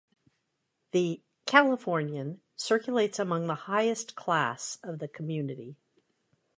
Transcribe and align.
The 0.93 1.21
“Californian” 1.45 2.41
circulates 2.55 3.19
among 3.19 3.45
the 3.45 3.53
highest 3.53 4.15
class 4.15 4.79
of 4.81 4.97
the 4.97 5.07
community. 5.07 5.75